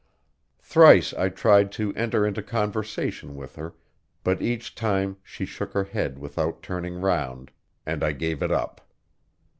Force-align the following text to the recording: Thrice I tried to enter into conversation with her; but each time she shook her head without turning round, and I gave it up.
Thrice 0.63 1.13
I 1.13 1.29
tried 1.29 1.71
to 1.73 1.93
enter 1.93 2.25
into 2.25 2.41
conversation 2.41 3.35
with 3.35 3.55
her; 3.55 3.75
but 4.23 4.41
each 4.41 4.73
time 4.73 5.17
she 5.21 5.45
shook 5.45 5.73
her 5.73 5.83
head 5.83 6.17
without 6.17 6.63
turning 6.63 6.95
round, 6.95 7.51
and 7.85 8.03
I 8.03 8.13
gave 8.13 8.41
it 8.41 8.51
up. 8.51 8.81